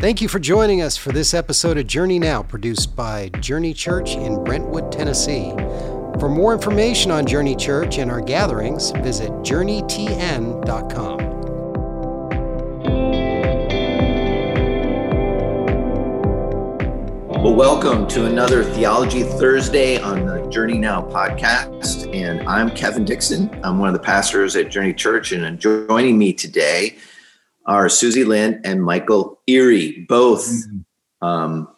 Thank 0.00 0.22
you 0.22 0.28
for 0.28 0.38
joining 0.38 0.80
us 0.80 0.96
for 0.96 1.10
this 1.10 1.34
episode 1.34 1.76
of 1.76 1.88
Journey 1.88 2.20
Now, 2.20 2.44
produced 2.44 2.94
by 2.94 3.30
Journey 3.40 3.74
Church 3.74 4.14
in 4.14 4.44
Brentwood, 4.44 4.92
Tennessee. 4.92 5.50
For 6.20 6.28
more 6.28 6.52
information 6.52 7.10
on 7.10 7.26
Journey 7.26 7.56
Church 7.56 7.98
and 7.98 8.08
our 8.08 8.20
gatherings, 8.20 8.92
visit 8.92 9.28
journeytn.com. 9.42 11.18
Well, 17.42 17.54
welcome 17.56 18.06
to 18.06 18.26
another 18.26 18.62
Theology 18.62 19.24
Thursday 19.24 20.00
on 20.00 20.26
the 20.26 20.48
Journey 20.48 20.78
Now 20.78 21.02
podcast. 21.02 22.14
And 22.14 22.48
I'm 22.48 22.70
Kevin 22.70 23.04
Dixon. 23.04 23.50
I'm 23.64 23.80
one 23.80 23.88
of 23.88 23.94
the 23.94 24.06
pastors 24.06 24.54
at 24.54 24.70
Journey 24.70 24.94
Church. 24.94 25.32
And 25.32 25.58
joining 25.58 26.16
me 26.16 26.32
today 26.32 26.98
are 27.68 27.88
Susie 27.88 28.24
Lynn 28.24 28.60
and 28.64 28.82
Michael 28.82 29.40
Erie, 29.46 30.04
both 30.08 30.48
mm-hmm. 30.48 31.26
um, 31.26 31.68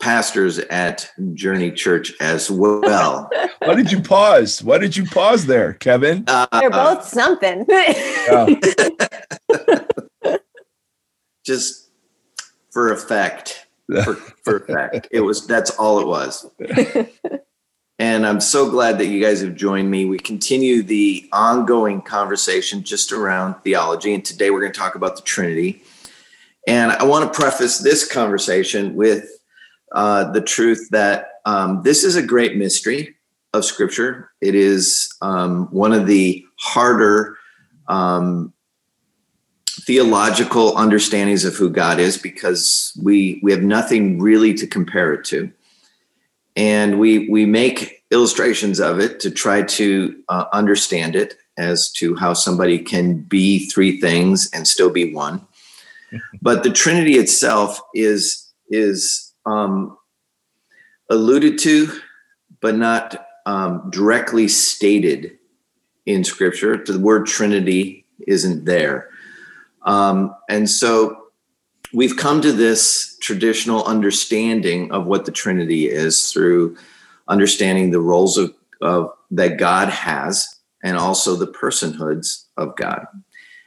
pastors 0.00 0.58
at 0.58 1.08
Journey 1.34 1.70
Church 1.70 2.12
as 2.20 2.50
well. 2.50 3.30
Why 3.60 3.74
did 3.74 3.92
you 3.92 4.02
pause? 4.02 4.62
Why 4.62 4.78
did 4.78 4.96
you 4.96 5.06
pause 5.06 5.46
there, 5.46 5.74
Kevin? 5.74 6.24
Uh, 6.26 6.46
They're 6.52 6.70
both 6.70 7.04
something. 7.04 7.64
Just 11.46 11.90
for 12.72 12.92
effect. 12.92 13.68
For, 13.88 14.14
for 14.44 14.56
effect. 14.56 15.06
It 15.12 15.20
was 15.20 15.46
that's 15.46 15.70
all 15.70 16.00
it 16.00 16.08
was. 16.08 16.44
And 17.98 18.26
I'm 18.26 18.40
so 18.40 18.70
glad 18.70 18.98
that 18.98 19.06
you 19.06 19.22
guys 19.22 19.40
have 19.40 19.54
joined 19.54 19.90
me. 19.90 20.04
We 20.04 20.18
continue 20.18 20.82
the 20.82 21.28
ongoing 21.32 22.02
conversation 22.02 22.82
just 22.82 23.10
around 23.10 23.54
theology. 23.62 24.12
And 24.12 24.22
today 24.24 24.50
we're 24.50 24.60
going 24.60 24.72
to 24.72 24.78
talk 24.78 24.96
about 24.96 25.16
the 25.16 25.22
Trinity. 25.22 25.82
And 26.66 26.92
I 26.92 27.04
want 27.04 27.32
to 27.32 27.38
preface 27.38 27.78
this 27.78 28.06
conversation 28.10 28.94
with 28.96 29.26
uh, 29.92 30.30
the 30.32 30.42
truth 30.42 30.88
that 30.90 31.40
um, 31.46 31.82
this 31.84 32.04
is 32.04 32.16
a 32.16 32.22
great 32.22 32.56
mystery 32.56 33.14
of 33.54 33.64
Scripture. 33.64 34.30
It 34.42 34.54
is 34.54 35.14
um, 35.22 35.68
one 35.68 35.92
of 35.92 36.06
the 36.06 36.44
harder 36.58 37.38
um, 37.88 38.52
theological 39.86 40.76
understandings 40.76 41.46
of 41.46 41.54
who 41.54 41.70
God 41.70 41.98
is 41.98 42.18
because 42.18 42.98
we 43.02 43.40
we 43.42 43.52
have 43.52 43.62
nothing 43.62 44.18
really 44.18 44.52
to 44.54 44.66
compare 44.66 45.14
it 45.14 45.24
to 45.26 45.52
and 46.56 46.98
we 46.98 47.28
we 47.28 47.46
make 47.46 48.04
illustrations 48.10 48.80
of 48.80 48.98
it 48.98 49.20
to 49.20 49.30
try 49.30 49.62
to 49.62 50.16
uh, 50.28 50.46
understand 50.52 51.14
it 51.16 51.36
as 51.58 51.90
to 51.90 52.14
how 52.16 52.32
somebody 52.32 52.78
can 52.78 53.18
be 53.18 53.66
three 53.66 54.00
things 54.00 54.50
and 54.52 54.66
still 54.66 54.90
be 54.90 55.12
one. 55.12 55.46
But 56.40 56.62
the 56.62 56.70
trinity 56.70 57.14
itself 57.14 57.80
is 57.94 58.52
is 58.70 59.32
um, 59.44 59.96
alluded 61.10 61.58
to 61.60 61.90
but 62.60 62.76
not 62.76 63.26
um, 63.46 63.90
directly 63.90 64.48
stated 64.48 65.38
in 66.04 66.24
scripture. 66.24 66.82
The 66.84 66.98
word 66.98 67.26
trinity 67.26 68.04
isn't 68.26 68.64
there. 68.64 69.08
Um, 69.82 70.34
and 70.48 70.68
so 70.68 71.25
we've 71.96 72.18
come 72.18 72.42
to 72.42 72.52
this 72.52 73.16
traditional 73.22 73.82
understanding 73.84 74.92
of 74.92 75.06
what 75.06 75.24
the 75.24 75.32
Trinity 75.32 75.88
is 75.88 76.30
through 76.30 76.76
understanding 77.26 77.90
the 77.90 78.00
roles 78.00 78.36
of, 78.36 78.52
of 78.82 79.10
that 79.30 79.56
God 79.56 79.88
has 79.88 80.46
and 80.84 80.98
also 80.98 81.34
the 81.34 81.46
personhoods 81.46 82.44
of 82.58 82.76
God. 82.76 83.06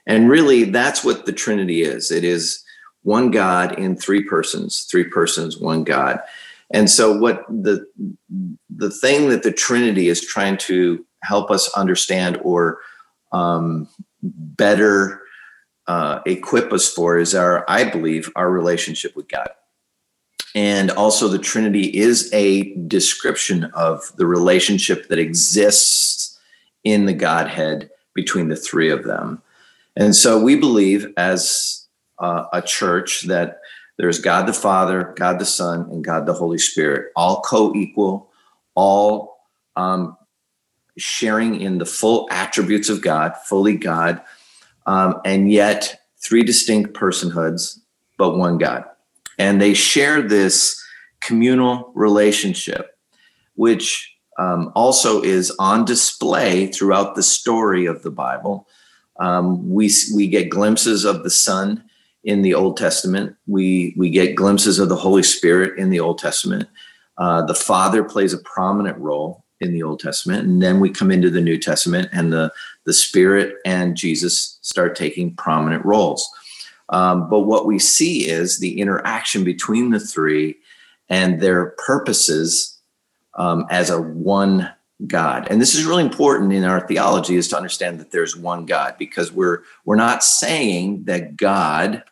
And 0.05 0.29
really, 0.29 0.65
that's 0.65 1.03
what 1.03 1.25
the 1.25 1.33
Trinity 1.33 1.81
is. 1.81 2.11
It 2.11 2.23
is 2.23 2.63
one 3.01 3.31
God 3.31 3.79
in 3.79 3.95
three 3.97 4.23
persons, 4.23 4.87
three 4.91 5.05
persons, 5.05 5.57
one 5.57 5.83
God. 5.83 6.19
And 6.71 6.87
so, 6.87 7.17
what 7.17 7.47
the 7.47 7.83
the 8.69 8.91
thing 8.91 9.29
that 9.29 9.41
the 9.41 9.51
Trinity 9.51 10.07
is 10.07 10.21
trying 10.21 10.57
to 10.57 11.03
help 11.23 11.49
us 11.49 11.67
understand 11.73 12.39
or 12.43 12.77
um, 13.31 13.87
better 14.21 15.23
uh, 15.89 16.21
equip 16.27 16.71
us 16.71 16.87
for 16.87 17.17
is 17.17 17.33
our, 17.33 17.65
I 17.67 17.83
believe, 17.83 18.31
our 18.35 18.49
relationship 18.49 19.15
with 19.15 19.27
God. 19.27 19.49
And 20.53 20.91
also, 20.91 21.27
the 21.27 21.39
Trinity 21.39 21.97
is 21.97 22.29
a 22.31 22.75
description 22.75 23.65
of 23.73 24.15
the 24.15 24.27
relationship 24.27 25.07
that 25.07 25.17
exists 25.17 26.39
in 26.83 27.07
the 27.07 27.13
Godhead 27.13 27.89
between 28.13 28.49
the 28.49 28.55
three 28.55 28.91
of 28.91 29.03
them. 29.03 29.41
And 29.95 30.15
so, 30.15 30.41
we 30.41 30.55
believe 30.55 31.11
as 31.17 31.87
uh, 32.19 32.45
a 32.53 32.61
church 32.61 33.23
that 33.23 33.59
there's 33.97 34.19
God 34.19 34.45
the 34.45 34.53
Father, 34.53 35.15
God 35.17 35.39
the 35.39 35.45
Son, 35.45 35.87
and 35.91 36.03
God 36.03 36.27
the 36.27 36.33
Holy 36.33 36.59
Spirit, 36.59 37.11
all 37.15 37.41
co 37.41 37.73
equal, 37.73 38.29
all 38.75 39.39
um, 39.75 40.15
sharing 40.97 41.59
in 41.59 41.79
the 41.79 41.85
full 41.85 42.27
attributes 42.29 42.89
of 42.89 43.01
God, 43.01 43.35
fully 43.47 43.75
God 43.75 44.21
um, 44.89 45.21
and 45.23 45.51
yet 45.51 46.01
three 46.17 46.41
distinct 46.41 46.93
personhoods, 46.93 47.77
but 48.17 48.37
one 48.37 48.57
God. 48.57 48.83
And 49.37 49.61
they 49.61 49.75
share 49.75 50.19
this 50.23 50.83
communal 51.21 51.91
relationship, 51.93 52.97
which 53.53 54.11
um, 54.39 54.71
also 54.73 55.21
is 55.21 55.55
on 55.59 55.85
display 55.85 56.65
throughout 56.67 57.13
the 57.13 57.21
story 57.21 57.85
of 57.85 58.01
the 58.01 58.09
Bible. 58.09 58.67
Um, 59.19 59.69
we, 59.69 59.91
we 60.15 60.27
get 60.27 60.49
glimpses 60.49 61.05
of 61.05 61.23
the 61.23 61.29
Son 61.29 61.83
in 62.23 62.41
the 62.41 62.55
Old 62.55 62.75
Testament, 62.75 63.35
we, 63.47 63.93
we 63.95 64.09
get 64.09 64.35
glimpses 64.35 64.77
of 64.77 64.89
the 64.89 64.95
Holy 64.95 65.23
Spirit 65.23 65.79
in 65.79 65.89
the 65.89 66.01
Old 66.01 66.17
Testament. 66.17 66.67
Uh, 67.17 67.45
the 67.45 67.55
Father 67.55 68.03
plays 68.03 68.33
a 68.33 68.39
prominent 68.39 68.97
role 68.97 69.45
in 69.61 69.73
the 69.73 69.83
Old 69.83 69.99
Testament. 69.99 70.47
And 70.47 70.61
then 70.61 70.79
we 70.79 70.89
come 70.89 71.11
into 71.11 71.29
the 71.29 71.41
New 71.41 71.57
Testament, 71.57 72.09
and 72.11 72.31
the, 72.31 72.51
the 72.85 72.93
Spirit 72.93 73.55
and 73.65 73.97
Jesus 73.97 74.57
start 74.61 74.95
taking 74.95 75.35
prominent 75.35 75.85
roles. 75.85 76.27
Um, 76.89 77.29
but 77.29 77.41
what 77.41 77.65
we 77.65 77.77
see 77.77 78.27
is 78.27 78.59
the 78.59 78.79
interaction 78.79 79.43
between 79.43 79.91
the 79.91 79.99
three 79.99 80.57
and 81.09 81.41
their 81.41 81.75
purposes 81.85 82.77
um, 83.35 83.65
as 83.69 83.89
a 83.89 84.01
one 84.01 84.71
God. 85.07 85.47
And 85.49 85.61
this 85.61 85.75
is 85.75 85.85
really 85.85 86.03
important 86.03 86.51
in 86.51 86.63
our 86.63 86.85
theology 86.85 87.35
is 87.35 87.47
to 87.49 87.57
understand 87.57 87.99
that 87.99 88.11
there's 88.11 88.35
one 88.35 88.65
God 88.65 88.95
because 88.99 89.31
we're 89.31 89.61
we're 89.85 89.95
not 89.95 90.23
saying 90.23 91.05
that 91.05 91.37
God 91.37 92.03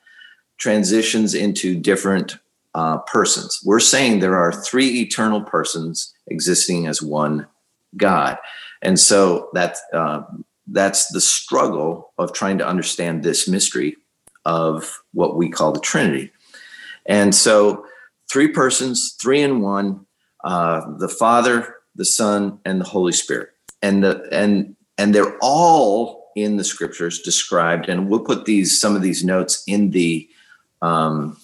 transitions 0.58 1.34
into 1.34 1.78
different 1.78 2.38
uh, 2.78 3.00
persons. 3.00 3.60
We're 3.66 3.80
saying 3.80 4.20
there 4.20 4.38
are 4.38 4.52
three 4.52 5.02
eternal 5.02 5.42
persons 5.42 6.14
existing 6.28 6.86
as 6.86 7.02
one 7.02 7.48
God. 7.96 8.38
And 8.84 9.00
so 9.00 9.50
that 9.54 9.78
uh, 9.92 10.22
that's 10.68 11.08
the 11.08 11.20
struggle 11.20 12.14
of 12.20 12.34
trying 12.34 12.60
to 12.60 12.68
understand 12.68 13.24
this 13.24 13.48
mystery 13.48 13.98
of 14.46 15.02
what 15.14 15.36
we 15.36 15.50
call 15.50 15.72
the 15.72 15.80
Trinity. 15.80 16.32
And 17.08 17.34
so, 17.34 17.84
three 18.30 18.50
persons, 18.50 19.16
three 19.20 19.42
in 19.42 19.62
one, 19.62 20.06
uh, 20.44 20.82
the 21.00 21.10
Father, 21.10 21.78
the 21.96 22.06
Son, 22.06 22.60
and 22.64 22.80
the 22.80 22.86
Holy 22.86 23.14
Spirit, 23.14 23.50
and 23.82 24.04
the 24.04 24.28
and 24.32 24.76
and 25.00 25.16
they're 25.16 25.36
all 25.42 26.30
in 26.36 26.58
the 26.58 26.64
Scriptures 26.64 27.22
described. 27.24 27.90
And 27.90 28.08
we'll 28.08 28.20
put 28.20 28.46
these 28.46 28.80
some 28.80 28.96
of 28.96 29.02
these 29.02 29.24
notes 29.24 29.64
in 29.66 29.90
the 29.90 30.30
um, 30.84 31.38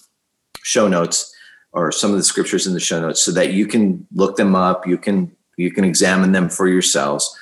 show 0.64 0.88
notes 0.88 1.36
or 1.72 1.92
some 1.92 2.12
of 2.12 2.18
the 2.18 2.24
scriptures 2.24 2.68
in 2.68 2.74
the 2.74 2.80
show 2.80 3.00
notes 3.00 3.22
so 3.22 3.32
that 3.32 3.54
you 3.54 3.68
can 3.68 4.06
look 4.14 4.38
them 4.38 4.56
up. 4.56 4.88
You 4.88 4.98
can 4.98 5.36
you 5.58 5.72
can 5.72 5.84
examine 5.84 6.32
them 6.32 6.50
for 6.50 6.68
yourselves. 6.68 7.38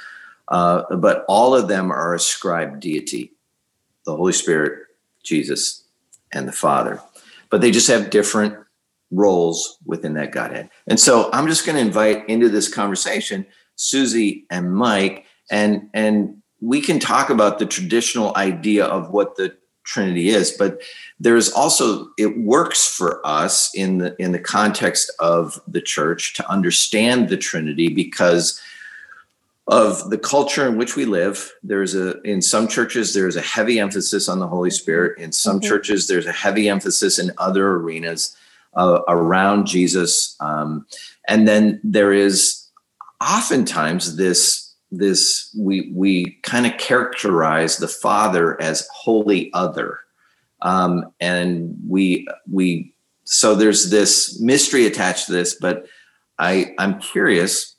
Uh, 0.49 0.83
but 0.97 1.23
all 1.29 1.55
of 1.55 1.69
them 1.69 1.91
are 1.91 2.13
ascribed 2.13 2.81
deity 2.81 3.31
the 4.05 4.15
Holy 4.15 4.33
Spirit, 4.33 4.87
Jesus, 5.23 5.83
and 6.33 6.47
the 6.47 6.51
Father. 6.51 6.99
But 7.49 7.61
they 7.61 7.71
just 7.71 7.87
have 7.87 8.09
different 8.09 8.55
roles 9.11 9.77
within 9.85 10.13
that 10.15 10.31
Godhead. 10.31 10.69
And 10.87 10.99
so 10.99 11.29
I'm 11.33 11.47
just 11.47 11.65
going 11.65 11.75
to 11.75 11.81
invite 11.81 12.27
into 12.27 12.49
this 12.49 12.73
conversation 12.73 13.45
Susie 13.75 14.45
and 14.49 14.73
Mike, 14.73 15.25
and 15.49 15.89
and 15.93 16.41
we 16.59 16.81
can 16.81 16.99
talk 16.99 17.29
about 17.29 17.57
the 17.57 17.65
traditional 17.65 18.35
idea 18.35 18.85
of 18.85 19.09
what 19.09 19.35
the 19.35 19.57
Trinity 19.91 20.29
is, 20.29 20.51
but 20.51 20.81
there's 21.19 21.51
also 21.51 22.09
it 22.17 22.37
works 22.39 22.87
for 22.87 23.25
us 23.25 23.69
in 23.75 23.97
the 23.97 24.15
in 24.19 24.31
the 24.31 24.39
context 24.39 25.11
of 25.19 25.59
the 25.67 25.81
church 25.81 26.33
to 26.35 26.49
understand 26.49 27.27
the 27.27 27.37
Trinity 27.37 27.89
because 27.89 28.61
of 29.67 30.09
the 30.09 30.17
culture 30.17 30.65
in 30.65 30.77
which 30.77 30.95
we 30.95 31.05
live. 31.05 31.51
There's 31.61 31.93
a 31.93 32.21
in 32.21 32.41
some 32.41 32.67
churches 32.67 33.13
there's 33.13 33.35
a 33.35 33.41
heavy 33.41 33.79
emphasis 33.79 34.29
on 34.29 34.39
the 34.39 34.47
holy 34.47 34.71
spirit. 34.71 35.19
In 35.19 35.31
some 35.31 35.59
mm-hmm. 35.59 35.67
churches 35.67 36.07
there's 36.07 36.25
a 36.25 36.31
heavy 36.31 36.69
emphasis 36.69 37.19
in 37.19 37.31
other 37.37 37.71
arenas 37.71 38.35
uh, 38.75 39.01
around 39.09 39.67
jesus. 39.67 40.37
Um, 40.39 40.85
and 41.27 41.47
then 41.47 41.81
there 41.83 42.13
is 42.13 42.65
oftentimes 43.21 44.15
this 44.15 44.60
this 44.91 45.55
we 45.57 45.91
we 45.95 46.37
kind 46.43 46.65
of 46.65 46.77
characterize 46.77 47.77
the 47.77 47.87
father 47.87 48.61
as 48.61 48.87
wholly 48.93 49.51
other 49.53 49.99
um, 50.61 51.11
and 51.19 51.75
we 51.87 52.27
we 52.49 52.93
so 53.23 53.55
there's 53.55 53.89
this 53.89 54.39
mystery 54.39 54.85
attached 54.85 55.27
to 55.27 55.31
this. 55.31 55.55
But 55.55 55.85
I 56.39 56.73
I'm 56.77 56.99
curious 56.99 57.75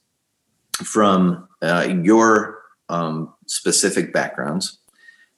from 0.76 1.48
uh, 1.60 1.88
your 2.02 2.62
um, 2.88 3.32
specific 3.46 4.12
backgrounds, 4.12 4.78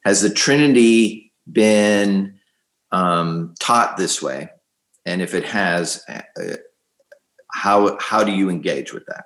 has 0.05 0.21
the 0.21 0.29
Trinity 0.29 1.31
been 1.51 2.39
um, 2.91 3.53
taught 3.59 3.97
this 3.97 4.21
way? 4.21 4.49
And 5.05 5.21
if 5.21 5.33
it 5.33 5.43
has, 5.45 6.03
uh, 6.07 6.21
how 7.51 7.97
how 7.99 8.23
do 8.23 8.31
you 8.31 8.49
engage 8.49 8.93
with 8.93 9.05
that? 9.07 9.25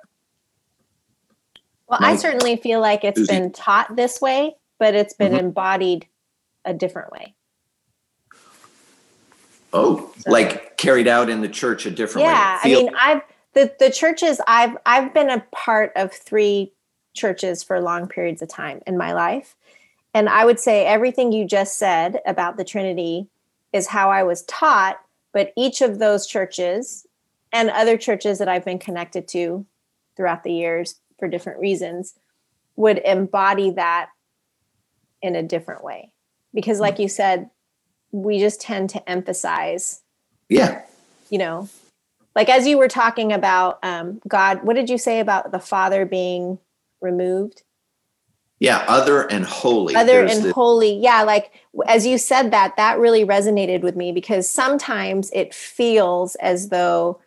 Well, 1.90 1.98
I 2.00 2.14
certainly 2.14 2.54
feel 2.56 2.80
like 2.80 3.02
it's 3.02 3.26
been 3.26 3.50
taught 3.50 3.96
this 3.96 4.20
way, 4.20 4.54
but 4.78 4.94
it's 4.94 5.12
been 5.12 5.32
Mhm. 5.32 5.40
embodied 5.40 6.06
a 6.64 6.72
different 6.72 7.10
way. 7.10 7.34
Oh, 9.72 10.12
So- 10.18 10.30
like 10.30 10.76
carried 10.76 11.08
out 11.08 11.28
in 11.28 11.40
the 11.40 11.48
church 11.48 11.86
a 11.86 11.90
different 11.90 12.26
yeah, 12.26 12.56
way. 12.56 12.62
Feel- 12.62 12.78
I 12.78 12.82
mean, 12.82 12.94
I've 12.98 13.22
the 13.54 13.74
the 13.80 13.90
churches 13.90 14.40
I've 14.46 14.76
I've 14.86 15.12
been 15.12 15.30
a 15.30 15.44
part 15.50 15.92
of 15.96 16.12
three 16.12 16.72
churches 17.12 17.64
for 17.64 17.80
long 17.80 18.06
periods 18.06 18.40
of 18.40 18.48
time 18.48 18.80
in 18.86 18.96
my 18.96 19.12
life, 19.12 19.56
and 20.14 20.28
I 20.28 20.44
would 20.44 20.60
say 20.60 20.86
everything 20.86 21.32
you 21.32 21.44
just 21.44 21.76
said 21.76 22.20
about 22.24 22.56
the 22.56 22.64
Trinity 22.64 23.28
is 23.72 23.88
how 23.88 24.10
I 24.10 24.22
was 24.22 24.42
taught. 24.42 25.00
But 25.32 25.52
each 25.56 25.80
of 25.82 25.98
those 25.98 26.26
churches 26.26 27.06
and 27.52 27.68
other 27.70 27.96
churches 27.96 28.38
that 28.38 28.48
I've 28.48 28.64
been 28.64 28.78
connected 28.78 29.26
to 29.28 29.66
throughout 30.16 30.42
the 30.44 30.52
years 30.52 31.00
for 31.20 31.28
different 31.28 31.60
reasons 31.60 32.14
would 32.74 32.98
embody 32.98 33.70
that 33.72 34.08
in 35.22 35.36
a 35.36 35.42
different 35.42 35.84
way. 35.84 36.10
Because, 36.52 36.80
like 36.80 36.98
you 36.98 37.08
said, 37.08 37.48
we 38.10 38.40
just 38.40 38.60
tend 38.60 38.90
to 38.90 39.08
emphasize 39.08 40.02
yeah, 40.48 40.82
you 41.28 41.38
know 41.38 41.68
like 42.34 42.48
as 42.48 42.66
you 42.66 42.76
were 42.78 42.88
talking 42.88 43.32
about 43.32 43.78
um, 43.82 44.20
god 44.26 44.64
what 44.64 44.74
did 44.74 44.90
you 44.90 44.98
say 44.98 45.20
about 45.20 45.52
the 45.52 45.58
father 45.58 46.04
being 46.04 46.58
removed 47.00 47.62
yeah, 48.58 48.84
other 48.88 49.22
and 49.22 49.46
holy. 49.46 49.94
other 49.94 50.26
There's 50.26 50.36
and 50.36 50.44
the- 50.46 50.52
holy 50.52 50.94
yeah 50.94 51.22
like 51.22 51.52
as 51.86 52.06
you 52.06 52.18
said 52.18 52.50
that 52.50 52.76
that 52.76 52.98
really 52.98 53.24
resonated 53.24 53.80
with 53.80 53.96
me 53.96 54.12
because 54.12 54.50
sometimes 54.50 55.30
it 55.32 55.54
feels 55.54 56.34
as 56.36 56.68
though 56.68 57.20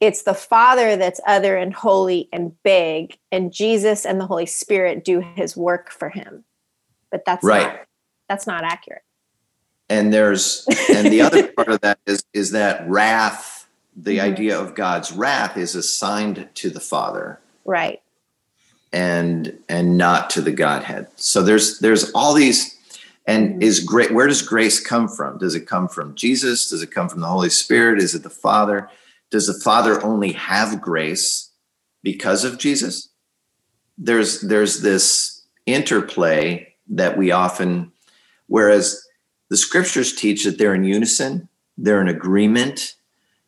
it's 0.00 0.22
the 0.22 0.34
father 0.34 0.96
that's 0.96 1.20
other 1.26 1.56
and 1.56 1.72
holy 1.72 2.28
and 2.32 2.52
big 2.62 3.18
and 3.32 3.52
jesus 3.52 4.04
and 4.04 4.20
the 4.20 4.26
holy 4.26 4.46
spirit 4.46 5.04
do 5.04 5.20
his 5.20 5.56
work 5.56 5.90
for 5.90 6.08
him. 6.10 6.44
But 7.10 7.24
that's 7.24 7.44
Right. 7.44 7.66
not 7.68 7.80
that's 8.28 8.46
not 8.46 8.64
accurate. 8.64 9.02
And 9.88 10.12
there's 10.12 10.66
and 10.94 11.10
the 11.10 11.20
other 11.20 11.46
part 11.52 11.68
of 11.68 11.80
that 11.80 11.98
is 12.06 12.24
is 12.32 12.50
that 12.52 12.88
wrath 12.88 13.66
the 13.96 14.18
Mhm. 14.18 14.22
idea 14.22 14.58
of 14.58 14.74
god's 14.74 15.12
wrath 15.12 15.56
is 15.56 15.74
assigned 15.74 16.48
to 16.54 16.70
the 16.70 16.80
father. 16.80 17.38
Right. 17.64 18.02
And 18.92 19.58
and 19.68 19.96
not 19.96 20.30
to 20.30 20.40
the 20.40 20.52
godhead. 20.52 21.06
So 21.16 21.42
there's 21.42 21.78
there's 21.78 22.10
all 22.12 22.34
these 22.34 22.76
and 23.26 23.54
Mhm. 23.54 23.62
is 23.62 23.80
great 23.80 24.12
where 24.12 24.26
does 24.26 24.42
grace 24.42 24.80
come 24.80 25.08
from? 25.08 25.38
Does 25.38 25.54
it 25.54 25.66
come 25.66 25.88
from 25.88 26.14
jesus? 26.14 26.68
Does 26.68 26.82
it 26.82 26.90
come 26.90 27.08
from 27.08 27.20
the 27.20 27.28
holy 27.28 27.50
spirit? 27.50 27.98
Is 28.02 28.14
it 28.14 28.22
the 28.22 28.30
father 28.30 28.88
does 29.34 29.48
the 29.48 29.64
father 29.64 30.00
only 30.04 30.30
have 30.30 30.80
grace 30.80 31.50
because 32.04 32.44
of 32.44 32.56
jesus? 32.56 33.08
There's 33.98 34.40
there's 34.42 34.80
this 34.80 35.42
interplay 35.66 36.72
that 36.90 37.18
we 37.18 37.32
often 37.32 37.90
whereas 38.46 39.04
the 39.48 39.56
scriptures 39.56 40.14
teach 40.14 40.44
that 40.44 40.56
they're 40.56 40.76
in 40.76 40.84
unison 40.84 41.48
they're 41.76 42.00
in 42.00 42.06
agreement 42.06 42.94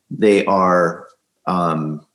they 0.09 0.43
are 0.45 1.07
um, 1.45 2.05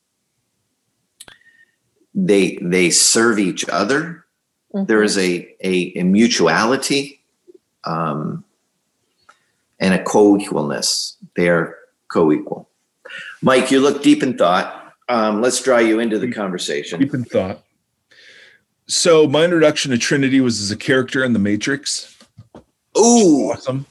they 2.15 2.59
they 2.61 2.91
serve 2.91 3.39
each 3.39 3.67
other. 3.71 4.27
There 4.75 5.03
is 5.03 5.17
a 5.17 5.49
a, 5.65 5.93
a 5.97 6.03
mutuality 6.03 7.23
um, 7.85 8.45
and 9.81 9.95
a 9.95 10.05
co-equalness. 10.05 11.17
They 11.37 11.49
are 11.49 11.79
co-equal 12.09 12.69
mike 13.43 13.71
you 13.71 13.81
look 13.81 14.03
deep 14.03 14.23
in 14.23 14.37
thought 14.37 14.79
um, 15.09 15.43
let's 15.43 15.61
draw 15.63 15.79
you 15.79 15.99
into 16.01 16.19
the 16.19 16.31
conversation 16.31 17.01
Deep 17.01 17.13
in 17.13 17.25
thought. 17.25 17.63
So 18.87 19.27
my 19.27 19.45
introduction 19.45 19.91
to 19.91 19.99
Trinity 19.99 20.41
was 20.41 20.61
as 20.61 20.71
a 20.71 20.77
character 20.77 21.23
in 21.25 21.33
The 21.33 21.39
Matrix. 21.39 22.17
Ooh, 22.99 23.53
Awesome. 23.53 23.87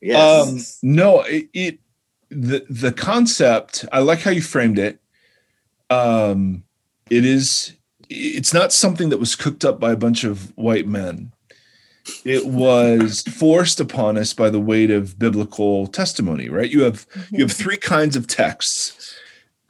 yes 0.00 0.48
Um, 0.48 0.60
no, 0.82 1.20
it, 1.22 1.48
it 1.52 1.78
the 2.30 2.64
the 2.70 2.92
concept. 2.92 3.84
I 3.92 4.00
like 4.00 4.20
how 4.20 4.30
you 4.30 4.42
framed 4.42 4.78
it. 4.78 4.98
Um, 5.90 6.64
it 7.10 7.24
is. 7.24 7.72
It's 8.08 8.54
not 8.54 8.72
something 8.72 9.08
that 9.10 9.18
was 9.18 9.36
cooked 9.36 9.64
up 9.64 9.80
by 9.80 9.92
a 9.92 9.96
bunch 9.96 10.24
of 10.24 10.56
white 10.56 10.86
men. 10.86 11.32
It 12.24 12.46
was 12.46 13.22
forced 13.22 13.80
upon 13.80 14.16
us 14.16 14.32
by 14.32 14.50
the 14.50 14.60
weight 14.60 14.90
of 14.90 15.18
biblical 15.18 15.86
testimony. 15.88 16.48
Right? 16.48 16.70
You 16.70 16.82
have 16.82 17.06
you 17.30 17.40
have 17.40 17.52
three 17.52 17.76
kinds 17.76 18.16
of 18.16 18.26
texts. 18.26 19.14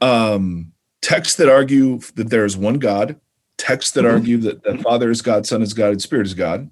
Um, 0.01 0.73
texts 1.03 1.37
that 1.37 1.49
argue 1.49 2.01
that 2.17 2.31
there 2.31 2.45
is 2.45 2.57
one 2.57 2.79
God. 2.79 3.17
Texts 3.59 3.93
that 3.93 4.05
Mhm. 4.05 4.13
argue 4.13 4.37
that 4.39 4.63
the 4.65 4.77
Father 4.79 5.11
is 5.11 5.23
God, 5.23 5.47
Son 5.47 5.63
is 5.63 5.73
God, 5.73 5.93
and 5.93 6.03
Spirit 6.03 6.27
is 6.27 6.35
God. 6.35 6.71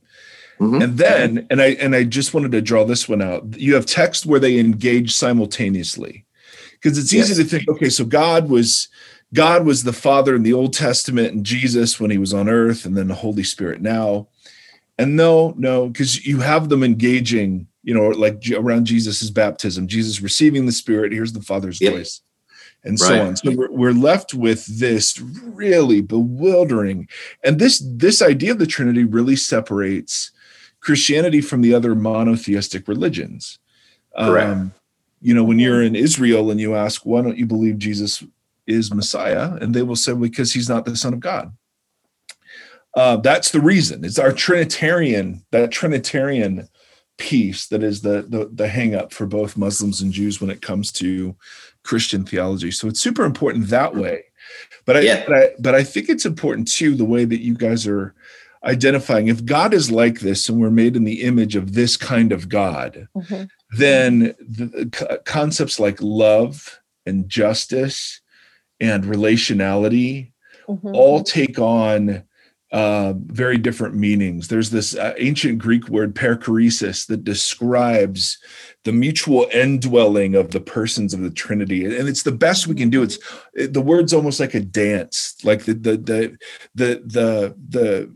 Mhm. 0.61 0.83
And 0.83 0.99
then, 0.99 1.47
and 1.51 1.63
I 1.63 1.69
and 1.81 1.97
I 1.97 2.05
just 2.05 2.35
wanted 2.35 2.53
to 2.53 2.61
draw 2.61 2.85
this 2.85 3.09
one 3.09 3.23
out. 3.23 3.59
You 3.59 3.75
have 3.75 3.87
texts 3.87 4.27
where 4.27 4.41
they 4.41 4.59
engage 4.59 5.15
simultaneously, 5.15 6.27
because 6.73 6.99
it's 6.99 7.13
easy 7.15 7.35
Yes. 7.35 7.39
to 7.39 7.45
think, 7.45 7.69
okay, 7.69 7.89
so 7.89 8.05
God 8.05 8.49
was 8.51 8.89
God 9.33 9.65
was 9.67 9.83
the 9.83 9.93
Father 9.93 10.37
in 10.37 10.45
the 10.45 10.53
Old 10.53 10.73
Testament, 10.75 11.33
and 11.33 11.45
Jesus 11.45 11.99
when 11.99 12.11
he 12.13 12.19
was 12.19 12.33
on 12.35 12.49
Earth, 12.49 12.85
and 12.85 12.97
then 12.97 13.09
the 13.09 13.15
Holy 13.15 13.43
Spirit 13.43 13.81
now. 13.81 14.29
And 14.99 15.17
no, 15.17 15.55
no, 15.57 15.89
because 15.89 16.25
you 16.25 16.41
have 16.41 16.69
them 16.69 16.85
engaging, 16.85 17.67
you 17.83 17.95
know, 17.95 18.09
like 18.09 18.43
around 18.55 18.87
Jesus's 18.87 19.31
baptism, 19.31 19.89
Jesus 19.89 20.21
receiving 20.21 20.67
the 20.67 20.73
Spirit. 20.73 21.13
Here's 21.13 21.33
the 21.33 21.43
Father's 21.43 21.81
Yep. 21.81 21.93
voice, 21.93 22.21
and 22.85 22.99
so 22.99 23.21
on. 23.21 23.37
So 23.37 23.51
we're, 23.51 23.73
we're 23.73 23.93
left 23.93 24.35
with 24.35 24.67
this 24.79 25.21
really 25.21 26.01
bewildering, 26.01 27.09
and 27.43 27.59
this 27.59 27.83
this 27.85 28.23
idea 28.23 28.53
of 28.53 28.59
the 28.59 28.67
Trinity 28.67 29.05
really 29.05 29.37
separates 29.37 30.31
Christianity 30.81 31.41
from 31.41 31.61
the 31.63 31.75
other 31.75 31.95
monotheistic 31.95 32.87
religions. 32.87 33.59
Correct. 34.17 34.51
Um, 34.51 34.73
you 35.21 35.35
know, 35.35 35.43
when 35.43 35.59
you're 35.59 35.83
in 35.83 35.97
Israel 35.97 36.51
and 36.51 36.61
you 36.61 36.75
ask, 36.77 37.07
why 37.07 37.23
don't 37.23 37.39
you 37.39 37.47
believe 37.47 37.79
Jesus 37.79 38.23
is 38.67 38.95
Messiah? 38.95 39.55
And 39.61 39.75
they 39.75 39.83
will 39.83 39.97
say, 39.97 40.13
because 40.13 40.53
he's 40.53 40.69
not 40.69 40.85
the 40.85 40.95
Son 40.95 41.15
of 41.15 41.21
God. 41.21 41.53
Uh, 42.97 43.17
that's 43.17 43.51
the 43.51 43.61
reason. 43.61 44.05
It's 44.05 44.19
our 44.19 44.33
Trinitarian, 44.33 45.45
that 45.51 45.71
Trinitarian 45.71 46.69
piece 47.17 47.69
that 47.69 47.83
is 47.83 48.03
the, 48.03 48.23
the 48.29 48.51
the 48.53 48.67
hang 48.69 48.95
up 48.95 49.13
for 49.13 49.25
both 49.25 49.57
Muslims 49.57 50.01
and 50.01 50.13
Jews 50.13 50.41
when 50.41 50.51
it 50.51 50.61
comes 50.63 50.91
to 50.93 51.37
Christian 51.85 52.25
theology. 52.25 52.71
So 52.73 52.89
it's 52.89 53.01
super 53.01 53.25
important 53.25 53.69
that 53.69 53.95
way. 53.95 54.25
But 54.85 54.97
I, 54.97 55.01
Yeah. 55.01 55.25
but 55.27 55.35
I 55.37 55.51
but 55.61 55.75
I 55.77 55.85
think 55.85 56.09
it's 56.09 56.27
important 56.27 56.67
too 56.71 56.95
the 56.97 57.05
way 57.05 57.25
that 57.25 57.41
you 57.41 57.55
guys 57.55 57.87
are 57.87 58.15
identifying 58.65 59.29
if 59.29 59.45
God 59.45 59.75
is 59.75 59.91
like 59.93 60.21
this 60.21 60.49
and 60.49 60.59
we're 60.59 60.71
made 60.71 60.97
in 60.97 61.05
the 61.05 61.23
image 61.23 61.55
of 61.55 61.75
this 61.75 61.97
kind 61.97 62.33
of 62.33 62.49
God, 62.49 63.07
Mhm. 63.17 63.49
then 63.77 64.35
the, 64.41 64.67
the 64.67 65.21
concepts 65.25 65.79
like 65.79 65.99
love 66.01 66.81
and 67.07 67.29
justice 67.29 68.21
and 68.81 69.05
relationality 69.05 70.33
Mhm. 70.69 70.95
all 70.95 71.23
take 71.23 71.59
on 71.59 72.25
uh, 72.75 73.15
very 73.27 73.57
different 73.57 73.95
meanings. 73.95 74.49
There's 74.49 74.71
this 74.71 74.97
uh, 74.97 75.15
ancient 75.17 75.61
Greek 75.61 75.89
word 75.89 76.13
perichoresis 76.17 77.07
that 77.07 77.23
describes 77.23 78.37
the 78.83 78.93
mutual 78.93 79.47
indwelling 79.55 80.35
of 80.35 80.51
the 80.51 80.61
persons 80.61 81.15
of 81.15 81.21
the 81.21 81.31
Trinity, 81.31 81.85
and 81.85 82.09
it's 82.09 82.25
the 82.25 82.33
best 82.33 82.67
we 82.67 82.75
can 82.75 82.91
do. 82.91 83.05
It's 83.05 83.17
it- 83.55 83.75
the 83.75 83.81
word's 83.81 84.13
almost 84.13 84.41
like 84.41 84.55
a 84.55 84.61
dance, 84.61 85.37
like 85.45 85.67
the 85.67 85.75
the 85.75 85.97
the 85.97 86.37
the 86.75 87.03
the 87.07 87.57
the, 87.69 88.15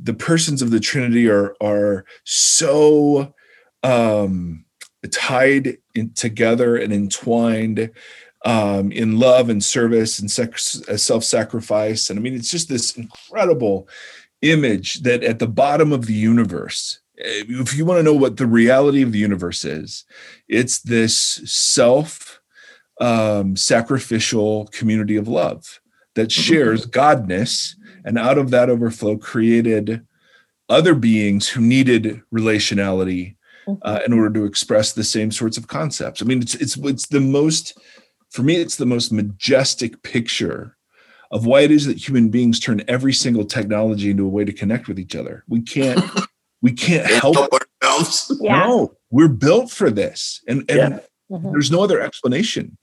the 0.00 0.14
persons 0.14 0.62
of 0.62 0.70
the 0.70 0.78
Trinity 0.78 1.28
are 1.28 1.56
are 1.60 2.04
so 2.22 3.34
um, 3.82 4.64
tied 5.10 5.78
in, 5.96 6.12
together 6.12 6.76
and 6.76 6.92
entwined 6.92 7.90
um, 8.44 8.90
in 8.92 9.18
love 9.18 9.48
and 9.48 9.62
service 9.62 10.18
and 10.18 10.30
sex, 10.30 10.82
uh, 10.88 10.96
self-sacrifice. 10.96 12.10
And 12.10 12.18
I 12.18 12.22
mean, 12.22 12.34
it's 12.34 12.50
just 12.50 12.68
this 12.68 12.96
incredible 12.96 13.88
image 14.42 15.02
that 15.02 15.22
at 15.22 15.38
the 15.38 15.46
bottom 15.46 15.92
of 15.92 16.06
the 16.06 16.14
universe, 16.14 17.00
eh, 17.18 17.44
if 17.48 17.76
you 17.76 17.84
want 17.84 17.98
to 17.98 18.02
know 18.02 18.14
what 18.14 18.36
the 18.36 18.46
reality 18.46 19.02
of 19.02 19.12
the 19.12 19.18
universe 19.18 19.64
is, 19.64 20.04
it's 20.48 20.80
this 20.80 21.16
self 21.16 22.40
um, 23.00 23.56
sacrificial 23.56 24.66
community 24.68 25.16
of 25.16 25.28
love 25.28 25.80
that 26.14 26.30
shares 26.30 26.86
godness, 26.86 27.74
and 28.04 28.18
out 28.18 28.38
of 28.38 28.50
that 28.50 28.68
overflow 28.68 29.16
created 29.16 30.04
other 30.68 30.94
beings 30.94 31.48
who 31.48 31.60
needed 31.60 32.20
relationality 32.34 33.36
uh, 33.82 34.00
in 34.04 34.12
order 34.12 34.30
to 34.30 34.44
express 34.44 34.92
the 34.92 35.04
same 35.04 35.30
sorts 35.30 35.56
of 35.56 35.68
concepts. 35.68 36.20
I 36.20 36.24
mean, 36.24 36.42
it's 36.42 36.54
it's 36.54 36.76
it's 36.76 37.06
the 37.06 37.20
most 37.20 37.78
for 38.32 38.42
me, 38.42 38.56
it's 38.56 38.76
the 38.76 38.86
most 38.86 39.12
majestic 39.12 40.02
picture 40.02 40.76
of 41.30 41.46
why 41.46 41.60
it 41.60 41.70
is 41.70 41.86
that 41.86 42.08
human 42.08 42.30
beings 42.30 42.58
turn 42.58 42.82
every 42.88 43.12
single 43.12 43.44
technology 43.44 44.10
into 44.10 44.24
a 44.24 44.28
way 44.28 44.44
to 44.44 44.52
connect 44.52 44.88
with 44.88 44.98
each 44.98 45.14
other. 45.14 45.44
We 45.48 45.60
can't 45.60 46.02
we 46.62 46.72
can't 46.72 47.06
help, 47.06 47.36
help 47.36 47.52
ourselves. 47.82 48.36
Yeah. 48.40 48.58
No, 48.58 48.94
we're 49.10 49.28
built 49.28 49.70
for 49.70 49.90
this, 49.90 50.42
and 50.48 50.60
and 50.70 50.94
yeah. 50.94 51.00
mm-hmm. 51.30 51.52
there's 51.52 51.70
no 51.70 51.82
other 51.82 52.00
explanation 52.00 52.78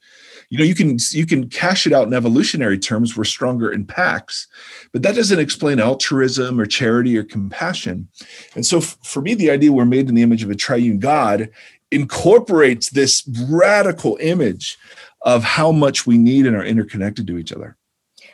you 0.49 0.57
know 0.57 0.63
you 0.63 0.75
can 0.75 0.97
you 1.11 1.25
can 1.25 1.47
cash 1.47 1.85
it 1.87 1.93
out 1.93 2.07
in 2.07 2.13
evolutionary 2.13 2.77
terms 2.77 3.15
we're 3.15 3.23
stronger 3.23 3.71
in 3.71 3.85
packs 3.85 4.47
but 4.91 5.03
that 5.03 5.15
doesn't 5.15 5.39
explain 5.39 5.79
altruism 5.79 6.59
or 6.59 6.65
charity 6.65 7.17
or 7.17 7.23
compassion 7.23 8.07
and 8.55 8.65
so 8.65 8.77
f- 8.77 8.97
for 9.03 9.21
me 9.21 9.33
the 9.33 9.49
idea 9.49 9.71
we're 9.71 9.85
made 9.85 10.09
in 10.09 10.15
the 10.15 10.23
image 10.23 10.43
of 10.43 10.49
a 10.49 10.55
triune 10.55 10.99
god 10.99 11.49
incorporates 11.91 12.89
this 12.89 13.27
radical 13.49 14.17
image 14.21 14.77
of 15.21 15.43
how 15.43 15.71
much 15.71 16.07
we 16.07 16.17
need 16.17 16.45
and 16.45 16.55
are 16.55 16.63
interconnected 16.63 17.27
to 17.27 17.37
each 17.37 17.51
other. 17.51 17.75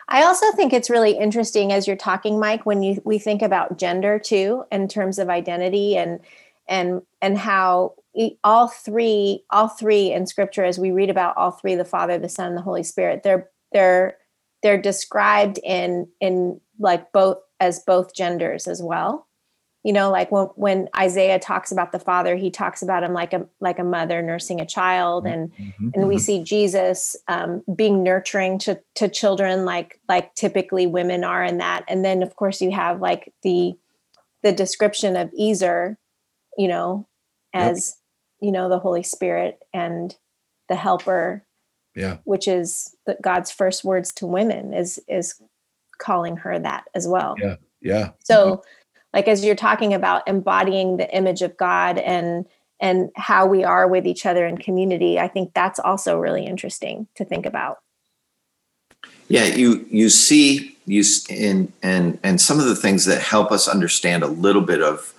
I 0.08 0.24
also 0.24 0.52
think 0.52 0.72
it's 0.72 0.90
really 0.90 1.18
interesting 1.18 1.72
as 1.72 1.88
you're 1.88 1.96
talking, 1.96 2.40
Mike, 2.40 2.66
when 2.66 2.84
you 2.84 3.02
we 3.06 3.18
think 3.18 3.42
about 3.42 3.78
gender 3.78 4.20
too, 4.20 4.64
in 4.72 4.88
terms 4.88 5.18
of 5.20 5.30
identity 5.30 5.98
and 5.98 6.20
and 6.68 7.02
and 7.22 7.38
how 7.38 7.94
all 8.44 8.68
three 8.68 9.44
all 9.50 9.68
three 9.68 10.12
in 10.12 10.26
scripture 10.26 10.64
as 10.64 10.80
we 10.80 10.92
read 10.92 11.10
about 11.10 11.36
all 11.38 11.52
three 11.52 11.76
the 11.76 11.86
father 11.86 12.18
the 12.18 12.30
son 12.30 12.48
and 12.48 12.58
the 12.58 12.62
holy 12.62 12.84
spirit 12.84 13.24
they're 13.24 13.50
they're 13.72 14.18
they're 14.64 14.82
described 14.82 15.60
in 15.64 16.08
in 16.22 16.60
like 16.80 17.12
both 17.12 17.38
as 17.60 17.80
both 17.80 18.16
genders 18.16 18.68
as 18.68 18.82
well 18.82 19.25
you 19.86 19.94
know 19.94 20.10
like 20.10 20.32
when 20.32 20.46
when 20.56 20.90
isaiah 20.98 21.38
talks 21.38 21.72
about 21.72 21.92
the 21.92 22.00
father 22.00 22.36
he 22.36 22.50
talks 22.50 22.82
about 22.82 23.04
him 23.04 23.14
like 23.14 23.34
a 23.34 23.46
like 23.62 23.78
a 23.78 23.84
mother 23.84 24.22
nursing 24.22 24.60
a 24.60 24.66
child. 24.66 25.28
And 25.28 25.52
mm-hmm. 25.54 25.90
and 25.94 26.08
we 26.08 26.16
mm-hmm. 26.16 26.20
see 26.20 26.44
jesus 26.44 27.16
um, 27.28 27.64
being 27.74 28.04
nurturing 28.04 28.58
to 28.60 28.82
to 28.96 29.08
children 29.08 29.64
like 29.64 30.00
like 30.10 30.34
typically 30.34 30.88
women 30.88 31.24
are 31.24 31.44
in 31.44 31.60
that. 31.60 31.86
And 31.88 32.04
then 32.04 32.24
of 32.24 32.36
course 32.36 32.62
you 32.62 32.72
have 32.72 33.00
like 33.00 33.32
the 33.44 33.76
the 34.42 34.52
description 34.52 35.16
of 35.16 35.32
ezer 35.40 35.98
you 36.58 36.68
know 36.68 37.08
as 37.54 37.96
you 38.42 38.52
know 38.52 38.68
the 38.70 38.80
holy 38.80 39.04
spirit 39.04 39.60
and 39.74 40.16
the 40.68 40.76
helper 40.76 41.46
yeah. 41.96 42.18
which 42.26 42.48
is 42.48 42.96
the, 43.06 43.18
god's 43.22 43.52
first 43.52 43.84
words 43.84 44.12
to 44.14 44.26
women 44.26 44.74
is 44.74 45.00
is 45.08 45.42
calling 45.98 46.38
her 46.38 46.60
that 46.60 46.86
as 46.94 47.08
well. 47.08 47.36
Yeah. 47.40 47.56
Yeah. 47.82 48.12
So 48.24 48.64
like 49.16 49.28
as 49.28 49.44
you're 49.44 49.56
talking 49.56 49.94
about 49.94 50.28
embodying 50.28 50.98
the 50.98 51.16
image 51.16 51.42
of 51.42 51.58
god 51.58 51.98
and 51.98 52.46
and 52.80 53.10
how 53.16 53.48
we 53.48 53.64
are 53.64 53.88
with 53.88 54.06
each 54.06 54.26
other 54.26 54.46
in 54.46 54.58
community 54.58 55.20
i 55.20 55.28
think 55.28 55.54
that's 55.54 55.80
also 55.80 56.20
really 56.20 56.46
interesting 56.46 57.08
to 57.16 57.26
think 57.26 57.46
about 57.46 57.80
yeah 59.28 59.46
you 59.46 59.86
you 59.90 60.10
see 60.10 60.76
you 60.86 61.04
in 61.30 61.72
and 61.82 62.20
and 62.24 62.40
some 62.40 62.60
of 62.60 62.66
the 62.66 62.76
things 62.76 63.06
that 63.06 63.22
help 63.22 63.52
us 63.52 63.68
understand 63.68 64.24
a 64.24 64.28
little 64.28 64.62
bit 64.62 64.82
of 64.82 65.14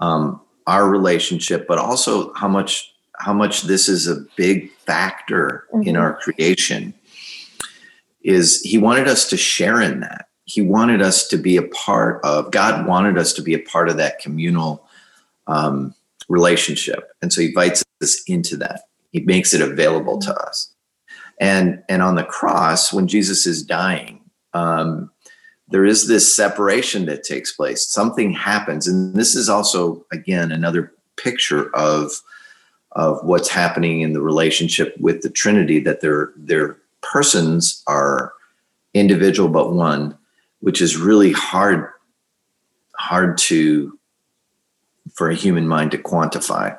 um, 0.00 0.40
our 0.66 0.88
relationship, 0.88 1.66
but 1.66 1.78
also 1.78 2.32
how 2.34 2.48
much 2.48 2.94
how 3.18 3.34
much 3.34 3.62
this 3.62 3.88
is 3.88 4.06
a 4.06 4.24
big 4.36 4.70
factor 4.72 5.66
mm-hmm. 5.72 5.88
in 5.88 5.96
our 5.96 6.14
creation. 6.16 6.94
Is 8.22 8.62
he 8.62 8.78
wanted 8.78 9.08
us 9.08 9.28
to 9.30 9.36
share 9.36 9.80
in 9.80 10.00
that? 10.00 10.28
He 10.50 10.60
wanted 10.62 11.00
us 11.00 11.28
to 11.28 11.36
be 11.36 11.56
a 11.56 11.62
part 11.62 12.24
of. 12.24 12.50
God 12.50 12.86
wanted 12.86 13.16
us 13.16 13.32
to 13.34 13.42
be 13.42 13.54
a 13.54 13.60
part 13.60 13.88
of 13.88 13.96
that 13.98 14.18
communal 14.18 14.84
um, 15.46 15.94
relationship, 16.28 17.12
and 17.22 17.32
so 17.32 17.40
he 17.40 17.48
invites 17.48 17.84
us 18.02 18.22
into 18.26 18.56
that. 18.56 18.82
He 19.12 19.20
makes 19.20 19.54
it 19.54 19.60
available 19.60 20.18
to 20.18 20.34
us. 20.34 20.72
And 21.40 21.82
and 21.88 22.02
on 22.02 22.16
the 22.16 22.24
cross, 22.24 22.92
when 22.92 23.06
Jesus 23.06 23.46
is 23.46 23.62
dying, 23.62 24.20
um, 24.52 25.10
there 25.68 25.84
is 25.84 26.08
this 26.08 26.34
separation 26.34 27.06
that 27.06 27.22
takes 27.22 27.52
place. 27.52 27.86
Something 27.86 28.32
happens, 28.32 28.88
and 28.88 29.14
this 29.14 29.36
is 29.36 29.48
also 29.48 30.04
again 30.12 30.50
another 30.50 30.92
picture 31.16 31.74
of 31.76 32.20
of 32.92 33.22
what's 33.22 33.48
happening 33.48 34.00
in 34.00 34.14
the 34.14 34.20
relationship 34.20 34.96
with 34.98 35.22
the 35.22 35.30
Trinity. 35.30 35.78
That 35.78 36.00
their 36.00 36.32
their 36.36 36.76
persons 37.02 37.82
are 37.86 38.32
individual 38.94 39.48
but 39.48 39.72
one, 39.72 40.18
which 40.60 40.80
is 40.80 40.96
really 40.96 41.32
hard 41.32 41.88
hard 42.96 43.38
to 43.38 43.98
for 45.14 45.30
a 45.30 45.34
human 45.34 45.66
mind 45.66 45.90
to 45.90 45.98
quantify. 45.98 46.76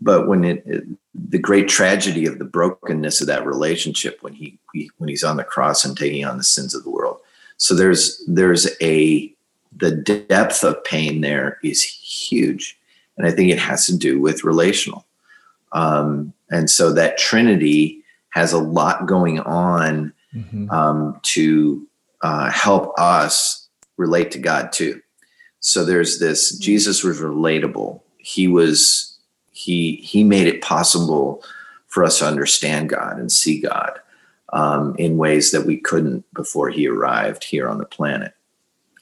But 0.00 0.26
when 0.26 0.44
it, 0.44 0.62
it 0.66 0.84
the 1.14 1.38
great 1.38 1.68
tragedy 1.68 2.26
of 2.26 2.38
the 2.38 2.44
brokenness 2.44 3.20
of 3.20 3.26
that 3.26 3.46
relationship 3.46 4.18
when 4.22 4.32
he, 4.32 4.58
he 4.72 4.90
when 4.98 5.08
he's 5.08 5.24
on 5.24 5.36
the 5.36 5.44
cross 5.44 5.84
and 5.84 5.96
taking 5.96 6.24
on 6.24 6.38
the 6.38 6.44
sins 6.44 6.74
of 6.74 6.84
the 6.84 6.90
world 6.90 7.20
so 7.62 7.76
there's 7.76 8.20
there's 8.26 8.68
a 8.80 9.32
the 9.76 9.92
depth 9.92 10.64
of 10.64 10.82
pain 10.82 11.20
there 11.20 11.58
is 11.62 11.84
huge, 11.84 12.76
and 13.16 13.24
I 13.24 13.30
think 13.30 13.52
it 13.52 13.58
has 13.60 13.86
to 13.86 13.96
do 13.96 14.20
with 14.20 14.42
relational. 14.42 15.06
Um, 15.70 16.32
and 16.50 16.68
so 16.68 16.92
that 16.92 17.18
Trinity 17.18 18.02
has 18.30 18.52
a 18.52 18.58
lot 18.58 19.06
going 19.06 19.38
on 19.38 20.12
mm-hmm. 20.34 20.68
um, 20.70 21.20
to 21.22 21.86
uh, 22.22 22.50
help 22.50 22.98
us 22.98 23.68
relate 23.96 24.30
to 24.32 24.38
God 24.38 24.72
too. 24.72 25.00
So 25.60 25.84
there's 25.84 26.18
this 26.18 26.56
Jesus 26.58 27.04
was 27.04 27.20
relatable. 27.20 28.00
He 28.18 28.48
was 28.48 29.16
he 29.52 29.96
he 29.96 30.24
made 30.24 30.46
it 30.46 30.62
possible 30.62 31.42
for 31.86 32.04
us 32.04 32.18
to 32.18 32.26
understand 32.26 32.88
God 32.88 33.18
and 33.18 33.30
see 33.30 33.60
God 33.60 34.00
um, 34.52 34.94
in 34.98 35.18
ways 35.18 35.50
that 35.50 35.66
we 35.66 35.76
couldn't 35.76 36.24
before 36.34 36.70
he 36.70 36.88
arrived 36.88 37.44
here 37.44 37.68
on 37.68 37.78
the 37.78 37.84
planet. 37.84 38.34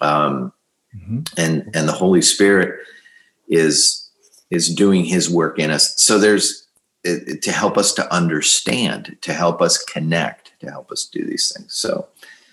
Um, 0.00 0.53
mm-hmm. 0.95 1.21
And 1.37 1.71
and 1.75 1.89
the 1.89 1.93
Holy 1.93 2.23
Spirit 2.23 2.81
is 3.49 4.09
is 4.50 4.75
doing 4.75 5.05
His 5.05 5.31
work 5.31 5.59
in 5.59 5.71
us. 5.71 5.95
So 5.97 6.19
there's 6.19 6.67
it, 7.05 7.41
to 7.43 7.53
help 7.53 7.79
us 7.79 7.95
to 7.95 8.12
understand, 8.12 9.17
to 9.23 9.33
help 9.33 9.62
us 9.62 9.83
connect, 9.83 10.53
to 10.61 10.71
help 10.71 10.91
us 10.91 11.07
do 11.07 11.25
these 11.25 11.53
things. 11.55 11.75
So. 11.75 12.09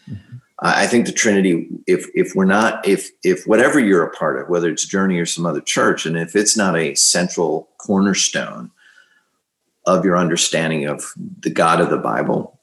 Mm-hmm. 0.10 0.38
I 0.60 0.88
think 0.88 1.06
the 1.06 1.12
Trinity, 1.12 1.68
if 1.86 2.08
if 2.16 2.34
we're 2.34 2.46
not, 2.46 2.88
if 2.88 3.12
if 3.24 3.46
whatever 3.46 3.80
you're 3.80 4.04
a 4.04 4.16
part 4.16 4.42
of, 4.42 4.50
whether 4.50 4.70
it's 4.70 4.86
Journey 4.86 5.20
or 5.20 5.26
some 5.26 5.46
other 5.46 5.62
church, 5.62 6.06
and 6.06 6.18
if 6.18 6.36
it's 6.36 6.58
not 6.58 6.76
a 6.76 6.96
central 6.96 7.70
cornerstone 7.78 8.72
of 9.86 10.04
your 10.04 10.18
understanding 10.18 10.86
of 10.86 11.14
the 11.42 11.52
God 11.52 11.80
of 11.80 11.90
the 11.90 11.98
Bible, 11.98 12.60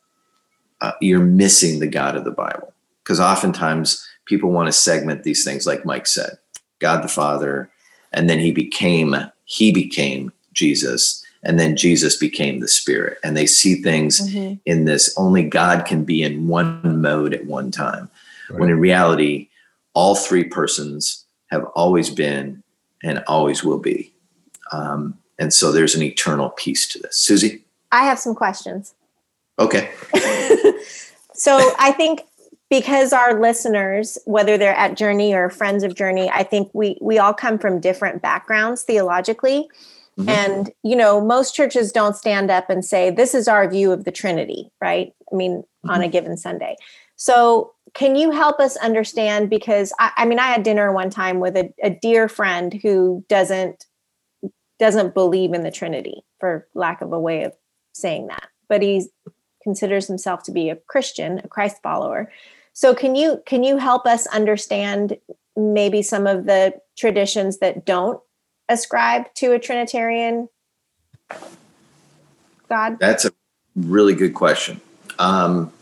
uh, 0.80 0.92
you're 1.00 1.20
missing 1.20 1.78
the 1.78 1.86
God 1.86 2.16
of 2.16 2.24
the 2.24 2.32
Bible. 2.32 2.72
Because 3.02 3.20
oftentimes 3.20 4.04
people 4.26 4.50
want 4.50 4.66
to 4.66 4.72
segment 4.72 5.22
these 5.22 5.44
things, 5.44 5.66
like 5.66 5.86
Mike 5.86 6.06
said, 6.06 6.38
God 6.80 7.02
the 7.02 7.08
Father, 7.08 7.70
and 8.12 8.28
then 8.28 8.40
he 8.40 8.50
became 8.50 9.14
he 9.44 9.70
became 9.70 10.32
Jesus, 10.52 11.23
and 11.44 11.58
then 11.58 11.76
Jesus 11.76 12.16
became 12.16 12.60
the 12.60 12.68
Spirit, 12.68 13.18
and 13.22 13.36
they 13.36 13.46
see 13.46 13.82
things 13.82 14.20
mm-hmm. 14.20 14.54
in 14.64 14.84
this. 14.84 15.14
Only 15.16 15.44
God 15.44 15.86
can 15.86 16.04
be 16.04 16.22
in 16.22 16.48
one 16.48 17.00
mode 17.00 17.34
at 17.34 17.46
one 17.46 17.70
time, 17.70 18.10
right. 18.50 18.60
when 18.60 18.70
in 18.70 18.78
reality, 18.78 19.48
all 19.94 20.14
three 20.14 20.44
persons 20.44 21.24
have 21.50 21.64
always 21.74 22.10
been 22.10 22.62
and 23.02 23.22
always 23.26 23.62
will 23.62 23.78
be. 23.78 24.12
Um, 24.72 25.18
and 25.38 25.52
so 25.52 25.72
there's 25.72 25.94
an 25.94 26.02
eternal 26.02 26.50
piece 26.50 26.88
to 26.88 26.98
this. 26.98 27.16
Susie? 27.16 27.64
I 27.92 28.04
have 28.04 28.18
some 28.18 28.34
questions. 28.34 28.94
Okay. 29.58 29.92
so 31.34 31.72
I 31.78 31.92
think 31.92 32.22
because 32.70 33.12
our 33.12 33.40
listeners, 33.40 34.18
whether 34.24 34.58
they're 34.58 34.74
at 34.74 34.96
Journey 34.96 35.34
or 35.34 35.50
friends 35.50 35.84
of 35.84 35.94
Journey, 35.94 36.28
I 36.30 36.42
think 36.42 36.70
we 36.72 36.98
we 37.00 37.18
all 37.18 37.34
come 37.34 37.58
from 37.58 37.78
different 37.78 38.20
backgrounds 38.20 38.82
theologically. 38.82 39.68
Mm-hmm. 40.18 40.28
And 40.28 40.70
you 40.82 40.96
know, 40.96 41.20
most 41.20 41.54
churches 41.54 41.90
don't 41.90 42.16
stand 42.16 42.50
up 42.50 42.70
and 42.70 42.84
say, 42.84 43.10
"This 43.10 43.34
is 43.34 43.48
our 43.48 43.68
view 43.68 43.92
of 43.92 44.04
the 44.04 44.12
Trinity," 44.12 44.70
right? 44.80 45.12
I 45.32 45.36
mean, 45.36 45.58
mm-hmm. 45.58 45.90
on 45.90 46.02
a 46.02 46.08
given 46.08 46.36
Sunday. 46.36 46.76
So, 47.16 47.72
can 47.94 48.16
you 48.16 48.30
help 48.30 48.60
us 48.60 48.76
understand? 48.76 49.50
Because 49.50 49.92
I, 49.98 50.12
I 50.18 50.24
mean, 50.24 50.38
I 50.38 50.48
had 50.48 50.62
dinner 50.62 50.92
one 50.92 51.10
time 51.10 51.40
with 51.40 51.56
a, 51.56 51.72
a 51.82 51.90
dear 51.90 52.28
friend 52.28 52.72
who 52.72 53.24
doesn't 53.28 53.86
doesn't 54.78 55.14
believe 55.14 55.52
in 55.52 55.62
the 55.62 55.70
Trinity, 55.70 56.22
for 56.40 56.68
lack 56.74 57.00
of 57.00 57.12
a 57.12 57.18
way 57.18 57.44
of 57.44 57.52
saying 57.94 58.26
that, 58.26 58.48
but 58.68 58.82
he 58.82 59.06
considers 59.62 60.06
himself 60.06 60.42
to 60.44 60.52
be 60.52 60.68
a 60.68 60.76
Christian, 60.76 61.40
a 61.42 61.48
Christ 61.48 61.78
follower. 61.82 62.30
So 62.72 62.94
can 62.94 63.14
you 63.14 63.42
can 63.46 63.64
you 63.64 63.78
help 63.78 64.06
us 64.06 64.26
understand 64.28 65.16
maybe 65.56 66.02
some 66.02 66.26
of 66.26 66.46
the 66.46 66.74
traditions 66.96 67.58
that 67.58 67.84
don't 67.84 68.20
ascribe 68.68 69.32
to 69.34 69.52
a 69.52 69.58
Trinitarian 69.58 70.48
God? 72.68 72.98
That's 72.98 73.24
a 73.24 73.32
really 73.76 74.14
good 74.14 74.34
question. 74.34 74.80
Um, 75.18 75.72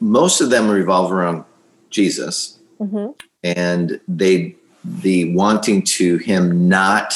most 0.00 0.40
of 0.40 0.50
them 0.50 0.68
revolve 0.68 1.12
around 1.12 1.44
Jesus, 1.90 2.58
mm-hmm. 2.80 3.12
and 3.44 4.00
they 4.08 4.56
the 4.84 5.32
wanting 5.34 5.82
to 5.82 6.16
him 6.18 6.68
not 6.68 7.14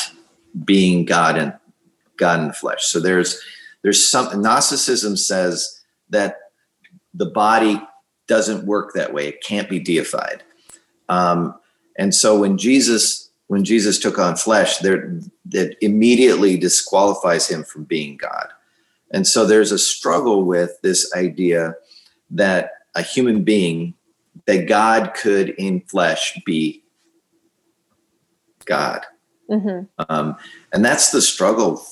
being 0.64 1.04
God 1.04 1.36
and 1.36 1.52
God 2.16 2.40
in 2.40 2.46
the 2.48 2.52
flesh. 2.52 2.84
So 2.84 3.00
there's 3.00 3.40
there's 3.82 4.06
some 4.06 4.40
Gnosticism 4.40 5.16
says 5.16 5.80
that 6.10 6.38
the 7.12 7.26
body 7.26 7.80
doesn't 8.26 8.66
work 8.66 8.92
that 8.94 9.12
way. 9.12 9.28
It 9.28 9.42
can't 9.42 9.68
be 9.68 9.78
deified. 9.78 10.42
Um, 11.08 11.54
and 11.96 12.14
so 12.14 12.40
when 12.40 12.58
Jesus 12.58 13.25
when 13.48 13.64
Jesus 13.64 13.98
took 13.98 14.18
on 14.18 14.36
flesh, 14.36 14.78
there 14.78 15.20
that 15.46 15.76
immediately 15.80 16.56
disqualifies 16.56 17.48
him 17.48 17.64
from 17.64 17.84
being 17.84 18.16
God. 18.16 18.48
And 19.12 19.26
so 19.26 19.46
there's 19.46 19.72
a 19.72 19.78
struggle 19.78 20.44
with 20.44 20.80
this 20.82 21.12
idea 21.14 21.76
that 22.30 22.72
a 22.94 23.02
human 23.02 23.44
being, 23.44 23.94
that 24.46 24.66
God 24.66 25.14
could 25.14 25.50
in 25.50 25.80
flesh 25.82 26.38
be 26.44 26.82
God. 28.64 29.06
Mm-hmm. 29.48 29.86
Um, 30.08 30.36
and 30.72 30.84
that's 30.84 31.10
the 31.10 31.22
struggle 31.22 31.82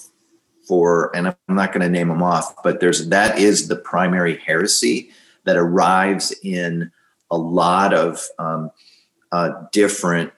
for, 0.66 1.14
and 1.14 1.28
I'm 1.28 1.36
not 1.48 1.72
going 1.72 1.82
to 1.82 1.88
name 1.88 2.08
them 2.08 2.22
off, 2.22 2.62
but 2.64 2.80
there's 2.80 3.08
that 3.10 3.38
is 3.38 3.68
the 3.68 3.76
primary 3.76 4.38
heresy 4.38 5.10
that 5.44 5.56
arrives 5.56 6.34
in 6.42 6.90
a 7.30 7.36
lot 7.36 7.94
of 7.94 8.26
um, 8.38 8.70
uh, 9.30 9.50
different 9.72 10.32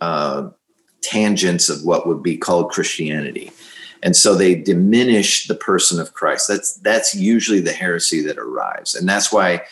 uh, 0.00 0.48
tangents 1.02 1.68
of 1.68 1.84
what 1.84 2.06
would 2.06 2.22
be 2.22 2.36
called 2.36 2.70
Christianity. 2.70 3.50
And 4.02 4.16
so 4.16 4.34
they 4.34 4.54
diminish 4.54 5.46
the 5.46 5.54
person 5.54 6.00
of 6.00 6.14
Christ. 6.14 6.48
That's 6.48 6.74
that's 6.74 7.14
usually 7.14 7.60
the 7.60 7.72
heresy 7.72 8.22
that 8.22 8.38
arrives. 8.38 8.94
And 8.94 9.08
that's 9.08 9.32
why 9.32 9.62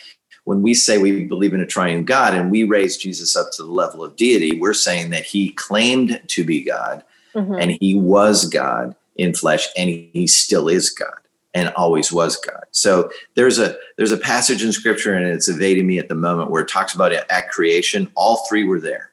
when 0.45 0.63
we 0.63 0.75
say 0.75 0.99
we 0.99 1.25
believe 1.25 1.55
in 1.55 1.61
a 1.61 1.67
triune 1.67 2.05
God 2.05 2.35
and 2.35 2.51
we 2.51 2.65
raise 2.65 2.97
Jesus 2.97 3.37
up 3.37 3.49
to 3.53 3.63
the 3.63 3.71
level 3.71 4.03
of 4.05 4.17
deity, 4.17 4.59
we're 4.59 4.75
saying 4.75 5.11
that 5.11 5.25
he 5.25 5.51
claimed 5.51 6.21
to 6.29 6.45
be 6.45 6.63
God 6.63 7.05
mm-hmm. 7.35 7.55
and 7.55 7.73
he 7.81 7.95
was 7.95 8.47
God 8.47 8.95
in 9.17 9.35
flesh 9.35 9.69
and 9.77 9.91
he 9.91 10.27
still 10.27 10.69
is 10.69 10.91
God 10.91 11.19
and 11.55 11.71
always 11.71 12.13
was 12.13 12.37
God. 12.37 12.65
So 12.71 13.11
there's 13.35 13.59
a 13.59 13.77
there's 13.97 14.13
a 14.13 14.19
passage 14.19 14.63
in 14.63 14.73
scripture 14.73 15.15
and 15.15 15.27
it's 15.27 15.49
evading 15.49 15.87
me 15.87 15.99
at 15.99 16.09
the 16.09 16.15
moment 16.15 16.51
where 16.51 16.63
it 16.63 16.69
talks 16.69 16.95
about 16.95 17.13
it 17.13 17.25
at 17.31 17.51
creation 17.51 18.11
all 18.15 18.47
three 18.49 18.65
were 18.65 18.81
there. 18.81 19.11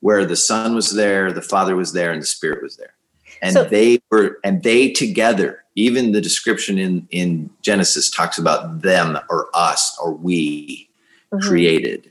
Where 0.00 0.24
the 0.24 0.36
son 0.36 0.74
was 0.74 0.90
there, 0.92 1.32
the 1.32 1.42
father 1.42 1.74
was 1.74 1.92
there 1.92 2.12
and 2.12 2.22
the 2.22 2.26
spirit 2.26 2.62
was 2.62 2.76
there 2.76 2.96
and 3.42 3.52
so, 3.52 3.64
they 3.64 4.00
were 4.10 4.38
and 4.44 4.62
they 4.62 4.90
together 4.90 5.64
even 5.74 6.12
the 6.12 6.20
description 6.20 6.78
in 6.78 7.06
in 7.10 7.50
genesis 7.62 8.10
talks 8.10 8.38
about 8.38 8.82
them 8.82 9.18
or 9.30 9.48
us 9.54 9.96
or 10.02 10.12
we 10.12 10.88
mm-hmm. 11.32 11.46
created 11.46 12.10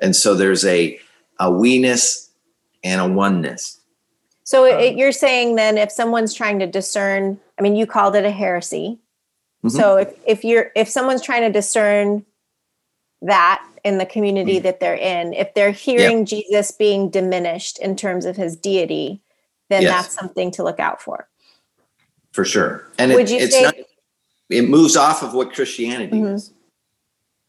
and 0.00 0.14
so 0.16 0.34
there's 0.34 0.64
a 0.64 0.98
a 1.40 1.50
we-ness 1.50 2.30
and 2.82 3.00
a 3.00 3.08
oneness 3.08 3.80
so 4.44 4.64
um, 4.64 4.80
it, 4.80 4.96
you're 4.96 5.12
saying 5.12 5.56
then 5.56 5.78
if 5.78 5.90
someone's 5.90 6.34
trying 6.34 6.58
to 6.58 6.66
discern 6.66 7.38
i 7.58 7.62
mean 7.62 7.76
you 7.76 7.86
called 7.86 8.16
it 8.16 8.24
a 8.24 8.30
heresy 8.30 8.98
mm-hmm. 9.64 9.68
so 9.68 9.96
if, 9.96 10.14
if 10.26 10.44
you're 10.44 10.70
if 10.74 10.88
someone's 10.88 11.22
trying 11.22 11.42
to 11.42 11.52
discern 11.52 12.24
that 13.22 13.64
in 13.84 13.98
the 13.98 14.06
community 14.06 14.54
mm-hmm. 14.54 14.64
that 14.64 14.80
they're 14.80 14.96
in 14.96 15.32
if 15.34 15.52
they're 15.54 15.70
hearing 15.70 16.20
yep. 16.20 16.26
jesus 16.26 16.70
being 16.70 17.10
diminished 17.10 17.78
in 17.78 17.94
terms 17.94 18.24
of 18.24 18.36
his 18.36 18.56
deity 18.56 19.20
then 19.68 19.82
yes. 19.82 19.92
that's 19.92 20.14
something 20.14 20.50
to 20.52 20.62
look 20.62 20.80
out 20.80 21.00
for. 21.00 21.28
For 22.32 22.44
sure. 22.44 22.86
And 22.98 23.12
would 23.12 23.30
it, 23.30 23.40
you 23.40 23.46
say, 23.50 23.62
not, 23.62 23.74
it 24.50 24.68
moves 24.68 24.96
off 24.96 25.22
of 25.22 25.34
what 25.34 25.52
Christianity 25.52 26.16
mm-hmm. 26.16 26.34
is. 26.34 26.52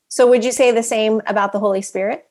So 0.07 0.27
would 0.29 0.43
you 0.43 0.51
say 0.51 0.71
the 0.71 0.83
same 0.83 1.21
about 1.27 1.51
the 1.51 1.59
Holy 1.59 1.81
Spirit? 1.81 2.27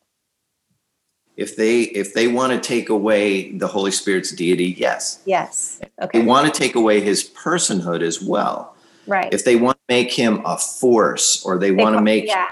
If 1.36 1.56
they 1.56 1.82
if 1.82 2.14
they 2.14 2.28
want 2.28 2.52
to 2.52 2.60
take 2.60 2.88
away 2.88 3.50
the 3.58 3.66
Holy 3.66 3.90
Spirit's 3.90 4.30
deity, 4.30 4.76
yes. 4.78 5.20
Yes. 5.26 5.80
Okay. 6.00 6.20
They 6.20 6.24
want 6.24 6.52
to 6.52 6.56
take 6.56 6.76
away 6.76 7.00
his 7.00 7.28
personhood 7.28 8.02
as 8.02 8.22
well. 8.22 8.76
Right. 9.08 9.34
If 9.34 9.44
they 9.44 9.56
want 9.56 9.76
to 9.76 9.94
make 9.94 10.12
him 10.12 10.42
a 10.46 10.56
force 10.56 11.44
or 11.44 11.58
they, 11.58 11.70
they 11.70 11.82
want 11.82 11.96
to 11.96 12.00
make 12.00 12.26
yeah. 12.26 12.50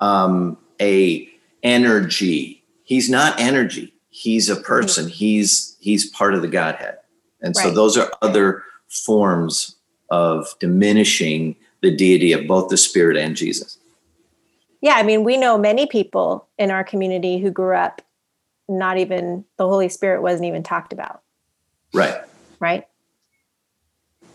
Um, 0.00 0.58
a 0.80 1.28
energy, 1.62 2.62
he's 2.84 3.08
not 3.08 3.38
energy. 3.40 3.92
He's 4.08 4.48
a 4.48 4.56
person. 4.56 5.04
Mm-hmm. 5.04 5.12
He's 5.12 5.76
he's 5.80 6.08
part 6.10 6.34
of 6.34 6.42
the 6.42 6.48
Godhead. 6.48 6.98
And 7.42 7.54
right. 7.56 7.64
so 7.64 7.70
those 7.70 7.96
are 7.96 8.10
other 8.22 8.64
forms 8.88 9.76
of 10.10 10.54
diminishing 10.58 11.56
the 11.82 11.94
deity 11.94 12.32
of 12.32 12.46
both 12.46 12.70
the 12.70 12.76
Spirit 12.76 13.16
and 13.16 13.36
Jesus. 13.36 13.78
Yeah, 14.80 14.94
I 14.94 15.02
mean, 15.02 15.24
we 15.24 15.36
know 15.36 15.58
many 15.58 15.86
people 15.86 16.48
in 16.58 16.70
our 16.70 16.84
community 16.84 17.38
who 17.38 17.50
grew 17.50 17.74
up 17.74 18.02
not 18.68 18.98
even 18.98 19.44
the 19.56 19.66
Holy 19.66 19.88
Spirit 19.88 20.22
wasn't 20.22 20.46
even 20.46 20.62
talked 20.62 20.92
about. 20.92 21.22
Right. 21.92 22.16
Right. 22.58 22.86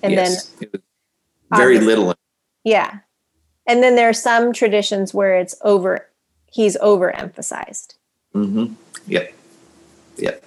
And 0.04 0.14
yes. 0.14 0.46
then 0.46 0.70
very 1.54 1.80
little. 1.80 2.16
Yeah. 2.64 3.00
And 3.68 3.84
then 3.84 3.96
there 3.96 4.10
are 4.10 4.14
some 4.14 4.54
traditions 4.54 5.14
where 5.14 5.38
it's 5.38 5.56
over, 5.62 6.08
he's 6.52 6.78
overemphasized. 6.78 7.96
Mm-hmm. 8.34 8.74
Yep. 9.08 9.34
Yep 10.18 10.44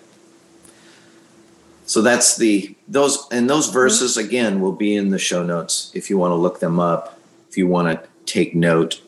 so 1.86 2.02
that's 2.02 2.36
the 2.36 2.74
those 2.88 3.28
and 3.30 3.48
those 3.48 3.66
mm-hmm. 3.66 3.74
verses 3.74 4.16
again 4.16 4.60
will 4.60 4.72
be 4.72 4.96
in 4.96 5.10
the 5.10 5.18
show 5.18 5.42
notes 5.42 5.90
if 5.94 6.10
you 6.10 6.18
want 6.18 6.30
to 6.30 6.36
look 6.36 6.60
them 6.60 6.80
up 6.80 7.18
if 7.48 7.56
you 7.56 7.66
want 7.66 7.88
to 7.88 8.08
take 8.26 8.54
note 8.54 9.00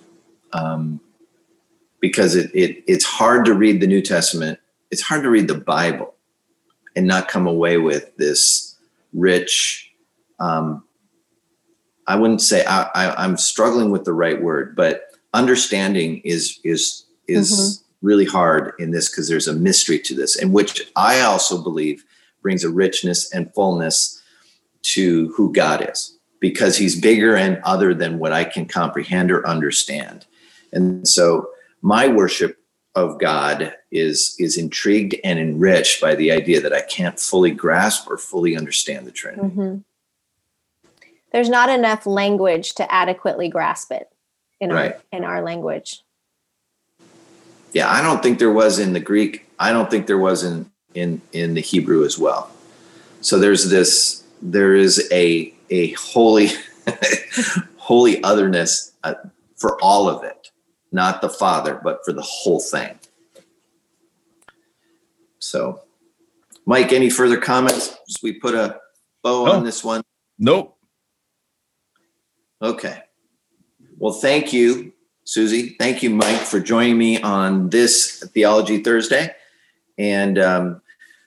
um, 0.53 1.01
because 2.01 2.37
it, 2.37 2.51
it 2.55 2.85
it's 2.87 3.05
hard 3.05 3.45
to 3.45 3.55
read 3.55 3.81
the 3.81 3.87
new 3.87 4.03
testament 4.03 4.59
it's 4.91 5.03
hard 5.03 5.23
to 5.23 5.31
read 5.31 5.49
the 5.49 5.55
bible 5.55 6.15
and 6.95 7.07
not 7.07 7.29
come 7.29 7.47
away 7.47 7.79
with 7.79 8.17
this 8.17 8.77
rich 9.13 9.93
um, 10.39 10.85
i 12.07 12.17
wouldn't 12.17 12.43
say 12.43 12.65
I, 12.65 12.83
I 12.95 13.25
i'm 13.25 13.37
struggling 13.37 13.91
with 13.91 14.05
the 14.05 14.13
right 14.13 14.41
word 14.41 14.77
but 14.77 15.03
understanding 15.35 16.21
is 16.25 16.61
is 16.65 17.05
is 17.29 17.53
mm-hmm. 17.53 18.07
really 18.07 18.25
hard 18.25 18.73
in 18.79 18.91
this 18.91 19.11
because 19.11 19.29
there's 19.29 19.49
a 19.49 19.55
mystery 19.55 19.99
to 20.01 20.15
this 20.15 20.37
and 20.37 20.53
which 20.53 20.91
i 20.97 21.21
also 21.21 21.63
believe 21.63 22.05
brings 22.43 22.63
a 22.63 22.71
richness 22.71 23.33
and 23.33 23.53
fullness 23.55 24.23
to 24.87 25.33
who 25.33 25.53
God 25.53 25.89
is 25.91 26.17
because 26.39 26.77
he's 26.77 27.01
bigger 27.01 27.35
and 27.35 27.61
other 27.65 27.93
than 27.93 28.21
what 28.21 28.33
I 28.33 28.45
can 28.45 28.67
comprehend 28.67 29.33
or 29.33 29.47
understand. 29.47 30.27
And 30.73 31.09
so 31.09 31.49
my 31.83 32.07
worship 32.07 32.59
of 32.95 33.19
God 33.19 33.75
is 33.91 34.37
is 34.39 34.57
intrigued 34.57 35.17
and 35.25 35.39
enriched 35.39 36.01
by 36.01 36.15
the 36.15 36.31
idea 36.31 36.61
that 36.61 36.73
I 36.73 36.83
can't 36.83 37.19
fully 37.19 37.51
grasp 37.51 38.09
or 38.09 38.17
fully 38.17 38.57
understand 38.57 39.07
the 39.07 39.11
Trinity. 39.11 39.49
Mm-hmm. 39.49 39.77
There's 41.37 41.51
not 41.51 41.69
enough 41.69 42.07
language 42.07 42.77
to 42.77 42.91
adequately 42.91 43.51
grasp 43.51 43.93
it 43.93 44.09
in 44.59 44.71
right. 44.71 44.95
our 44.95 45.01
in 45.13 45.23
our 45.23 45.43
language. 45.43 46.01
Yeah, 47.75 47.93
I 47.93 48.01
don't 48.01 48.23
think 48.23 48.39
there 48.39 48.55
was 48.55 48.79
in 48.79 48.95
the 48.95 49.01
Greek. 49.01 49.47
I 49.59 49.71
don't 49.71 49.91
think 49.91 50.07
there 50.07 50.17
was 50.17 50.45
in 50.45 50.71
in 50.95 51.21
in 51.33 51.53
the 51.53 51.61
Hebrew 51.61 52.07
as 52.07 52.19
well. 52.19 52.51
So 53.21 53.39
there's 53.39 53.69
this 53.69 54.25
there 54.41 54.75
is 54.75 55.07
a 55.13 55.53
a 55.69 55.93
holy 55.93 56.49
holy 57.77 58.25
otherness 58.25 58.93
uh, 59.05 59.17
for 59.57 59.79
all 59.83 60.09
of 60.09 60.25
it, 60.25 60.51
not 60.91 61.21
the 61.21 61.29
Father, 61.29 61.79
but 61.85 62.01
for 62.07 62.15
the 62.15 62.23
whole 62.23 62.61
thing. 62.61 62.99
So, 65.39 65.83
Mike, 66.65 66.95
any 66.95 67.11
further 67.11 67.37
comments? 67.37 67.95
As 68.09 68.23
we 68.23 68.33
put 68.33 68.55
a 68.55 68.81
bow 69.23 69.45
no. 69.45 69.53
on 69.53 69.65
this 69.65 69.85
one. 69.85 70.01
Nope. 70.39 70.76
Okay. 72.63 73.03
Well, 73.99 74.13
thank 74.13 74.53
you, 74.53 74.93
Susie. 75.25 75.77
Thank 75.79 76.03
you, 76.03 76.11
Mike, 76.11 76.41
for 76.41 76.61
joining 76.61 76.97
me 76.97 77.21
on 77.21 77.71
this 77.71 78.25
Theology 78.33 78.83
Thursday. 78.83 79.35
And 79.99 80.39
um, 80.39 80.83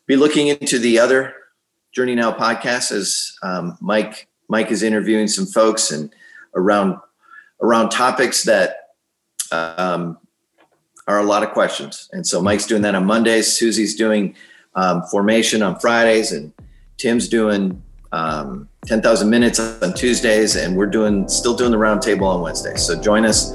be 0.05 0.15
looking 0.15 0.47
into 0.47 0.79
the 0.79 0.99
other 0.99 1.35
Journey 1.91 2.15
Now 2.15 2.31
podcast 2.31 2.91
as 2.91 3.35
um, 3.41 3.77
Mike 3.81 4.27
Mike 4.47 4.71
is 4.71 4.83
interviewing 4.83 5.27
some 5.27 5.45
folks 5.45 5.91
and 5.91 6.13
around 6.55 6.97
around 7.61 7.89
topics 7.89 8.43
that 8.43 8.89
um, 9.51 10.17
are 11.07 11.19
a 11.19 11.23
lot 11.23 11.43
of 11.43 11.51
questions. 11.51 12.09
And 12.13 12.25
so 12.25 12.41
Mike's 12.41 12.67
doing 12.67 12.83
that 12.83 12.95
on 12.95 13.05
Mondays. 13.05 13.51
Susie's 13.51 13.95
doing 13.95 14.35
um, 14.75 15.03
formation 15.03 15.61
on 15.61 15.79
Fridays, 15.79 16.31
and 16.31 16.53
Tim's 16.97 17.27
doing 17.27 17.81
um, 18.11 18.68
10,000 18.85 19.29
minutes 19.29 19.59
on 19.59 19.93
Tuesdays, 19.93 20.55
and 20.55 20.75
we're 20.75 20.85
doing 20.85 21.27
still 21.27 21.55
doing 21.55 21.71
the 21.71 21.77
roundtable 21.77 22.23
on 22.23 22.41
Wednesdays. 22.41 22.81
So 22.81 22.99
join 22.99 23.25
us 23.25 23.53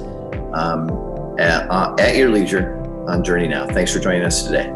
um, 0.53 0.91
at, 1.39 1.69
uh, 1.71 1.97
at 1.99 2.17
your 2.17 2.31
leisure 2.31 2.77
on 3.09 3.25
Journey 3.25 3.49
Now. 3.49 3.67
Thanks 3.67 3.93
for 3.93 4.01
joining 4.01 4.23
us 4.23 4.45
today. 4.45 4.71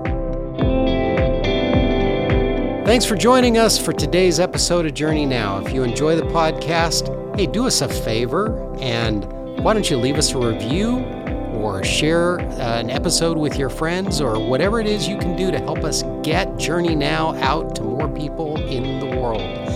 Thanks 2.87 3.05
for 3.05 3.17
joining 3.17 3.59
us 3.59 3.79
for 3.79 3.93
today's 3.93 4.41
episode 4.41 4.87
of 4.87 4.95
Journey 4.95 5.27
Now. 5.27 5.59
If 5.59 5.75
you 5.75 5.83
enjoy 5.83 6.17
the 6.17 6.23
podcast, 6.23 7.37
hey, 7.37 7.47
do 7.47 7.67
us 7.67 7.83
a 7.83 7.89
favor 7.89 8.75
and 8.81 9.27
why 9.63 9.75
don't 9.75 9.91
you 9.91 9.99
leave 9.99 10.17
us 10.17 10.33
a 10.33 10.39
review 10.39 11.05
or 11.53 11.85
share 11.85 12.41
uh, 12.41 12.81
an 12.81 12.89
episode 12.89 13.37
with 13.37 13.57
your 13.57 13.69
friends 13.69 14.23
or 14.23 14.39
whatever 14.39 14.81
it 14.81 14.87
is 14.87 15.07
you 15.07 15.19
can 15.19 15.37
do 15.37 15.51
to 15.51 15.59
help 15.59 15.85
us 15.85 16.03
get 16.23 16.57
Journey 16.57 16.95
Now 16.95 17.35
out 17.41 17.75
to 17.77 17.83
more 17.83 18.09
people 18.09 18.57
in 18.69 19.01
the 19.01 19.19
world. 19.19 19.68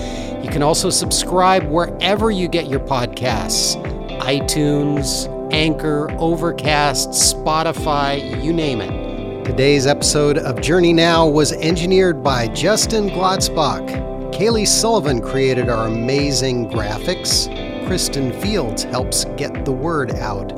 You 0.52 0.56
can 0.56 0.62
also 0.64 0.90
subscribe 0.90 1.64
wherever 1.70 2.30
you 2.30 2.46
get 2.46 2.66
your 2.66 2.80
podcasts 2.80 3.82
iTunes, 4.20 5.26
Anchor, 5.50 6.10
Overcast, 6.18 7.08
Spotify, 7.08 8.44
you 8.44 8.52
name 8.52 8.82
it. 8.82 9.46
Today's 9.46 9.86
episode 9.86 10.36
of 10.36 10.60
Journey 10.60 10.92
Now 10.92 11.26
was 11.26 11.52
engineered 11.52 12.22
by 12.22 12.48
Justin 12.48 13.08
Glotzbach. 13.08 14.34
Kaylee 14.34 14.68
Sullivan 14.68 15.22
created 15.22 15.70
our 15.70 15.86
amazing 15.86 16.68
graphics. 16.68 17.48
Kristen 17.86 18.38
Fields 18.42 18.82
helps 18.82 19.24
get 19.38 19.64
the 19.64 19.72
word 19.72 20.10
out 20.16 20.50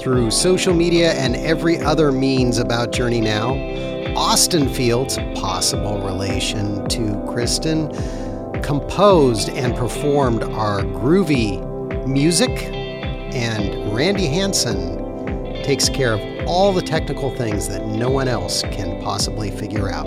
through 0.00 0.30
social 0.30 0.72
media 0.72 1.14
and 1.14 1.34
every 1.34 1.80
other 1.80 2.12
means 2.12 2.58
about 2.58 2.92
Journey 2.92 3.20
Now. 3.20 3.54
Austin 4.16 4.68
Fields, 4.68 5.18
possible 5.34 6.00
relation 6.00 6.88
to 6.90 7.20
Kristen, 7.32 7.90
composed 8.62 9.48
and 9.50 9.76
performed 9.76 10.42
our 10.42 10.80
groovy 10.80 11.60
music, 12.06 12.50
and 13.34 13.94
Randy 13.94 14.26
Hanson 14.26 15.62
takes 15.62 15.88
care 15.88 16.14
of 16.14 16.48
all 16.48 16.72
the 16.72 16.82
technical 16.82 17.34
things 17.36 17.68
that 17.68 17.86
no 17.86 18.10
one 18.10 18.28
else 18.28 18.62
can 18.62 19.02
possibly 19.02 19.50
figure 19.50 19.90
out. 19.90 20.06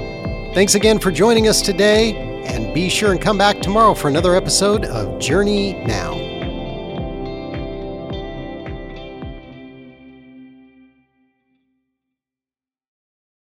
Thanks 0.54 0.76
again 0.76 1.00
for 1.00 1.12
joining 1.12 1.48
us 1.48 1.62
today, 1.62 2.44
and 2.46 2.74
be 2.74 2.90
sure 2.90 3.12
and 3.12 3.22
come 3.22 3.38
back 3.38 3.62
tomorrow 3.62 3.94
for 3.94 4.08
another 4.08 4.36
episode 4.36 4.86
of 4.86 5.20
Journey 5.20 5.84
Now. 5.86 6.25